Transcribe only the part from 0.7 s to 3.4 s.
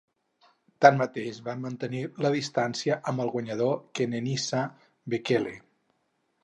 Tanmateix, va mantenir la distància amb el